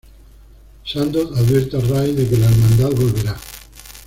Sandor 0.83 1.31
advierte 1.37 1.77
a 1.77 1.79
Ray 1.79 2.13
de 2.15 2.27
que 2.27 2.35
la 2.37 2.47
Hermandad 2.47 2.89
volverá. 2.89 3.37